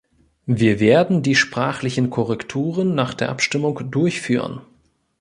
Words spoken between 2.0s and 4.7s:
Korrekturen nach der Abstimmung durchführen.